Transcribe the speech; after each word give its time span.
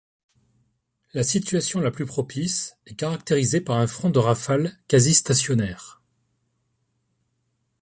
La 1.13 1.21
situation 1.21 1.79
la 1.79 1.91
plus 1.91 2.07
propice 2.07 2.75
est 2.87 2.95
caractérisée 2.95 3.61
par 3.61 3.75
un 3.77 3.85
front 3.85 4.09
de 4.09 4.17
rafales 4.17 4.75
quasi 4.87 5.13
stationnaire. 5.13 6.01